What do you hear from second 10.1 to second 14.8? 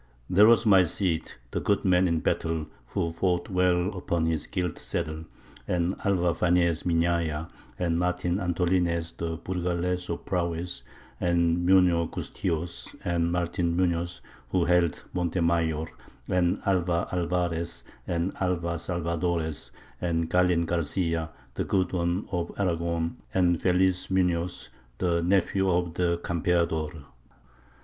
prowess, and Muno Gustios, and Martin Munoz who